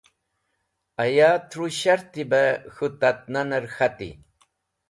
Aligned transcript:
Aya 1.03 1.29
tru 1.49 1.67
sharti 1.79 2.23
be 2.29 2.43
k̃hũ 2.75 2.89
tatnaner 2.99 3.65
k̃hati. 3.73 4.09